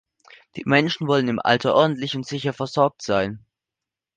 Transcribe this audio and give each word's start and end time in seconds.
Die 0.55 0.63
Menschen 0.65 1.07
wollen 1.07 1.27
im 1.27 1.39
Alter 1.39 1.75
ordentlich 1.75 2.15
und 2.15 2.25
sicher 2.25 2.53
versorgt 2.53 3.03
sein. 3.03 3.45